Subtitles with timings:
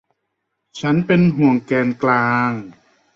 [0.79, 2.49] ฉันเป็นห่วงแกนกลาง